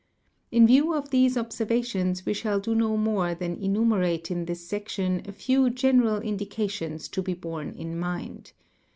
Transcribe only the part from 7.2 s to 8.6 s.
be borne in mind.